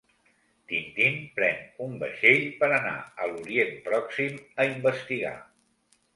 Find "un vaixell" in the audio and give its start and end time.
1.87-2.47